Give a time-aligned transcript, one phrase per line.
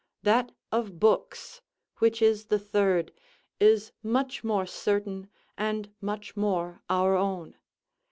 [0.23, 1.61] That of books,
[1.99, 3.11] which is the third,
[3.59, 7.55] is much more certain, and much more our own.